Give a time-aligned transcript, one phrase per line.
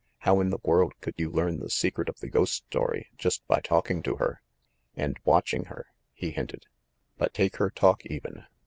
[0.21, 3.59] How in the world could you learn the secret of the ghost story, just by
[3.59, 4.41] talking to her?"
[4.95, 6.65] "And watching her?" he hinted.
[7.19, 8.47] "But take her talk, even.